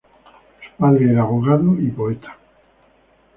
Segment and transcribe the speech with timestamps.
[0.65, 2.35] Su padre era abogado y poeta.